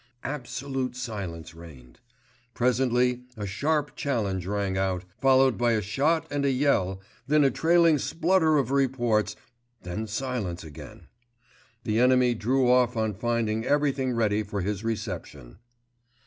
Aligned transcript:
Absolute 0.23 0.95
silence 0.95 1.53
reigned. 1.53 1.99
Presently 2.55 3.21
a 3.37 3.45
sharp 3.45 3.95
challenge 3.95 4.47
rang 4.47 4.75
out, 4.75 5.05
followed 5.19 5.59
by 5.59 5.73
a 5.73 5.81
shot 5.83 6.25
and 6.31 6.43
a 6.43 6.49
yell, 6.49 6.99
then 7.27 7.43
a 7.43 7.51
trailing 7.51 7.99
splutter 7.99 8.57
of 8.57 8.71
reports, 8.71 9.35
then 9.83 10.07
silence 10.07 10.63
again. 10.63 11.05
The 11.83 11.99
enemy 11.99 12.33
drew 12.33 12.67
off 12.67 12.97
on 12.97 13.13
finding 13.13 13.63
everything 13.63 14.13
ready 14.13 14.41
for 14.41 14.61
his 14.61 14.83
reception. 14.83 15.59